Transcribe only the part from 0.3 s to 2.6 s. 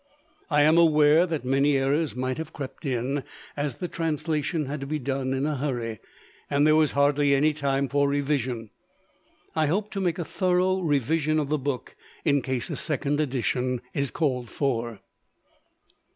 I am aware that many errors might have